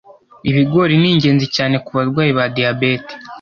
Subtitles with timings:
[0.49, 3.13] Ibigori ni ingenzi cyane ku barwayi ba diyabete,